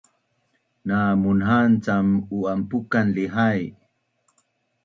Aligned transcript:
Namunha’an 0.87 1.73
cam 1.87 2.07
u’anpukan 2.39 3.07
lihai 3.19 3.59